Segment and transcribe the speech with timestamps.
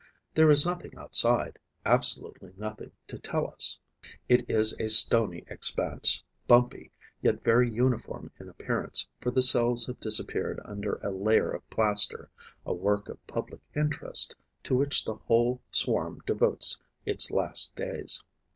[0.33, 3.79] There is nothing outside, absolutely nothing, to tell us.
[4.27, 6.89] It is a stony expanse, bumpy
[7.21, 11.69] but yet very uniform in appearance, for the cells have disappeared under a layer of
[11.69, 12.31] plaster,
[12.65, 18.23] a work of public interest to which the whole swarm devotes its last days.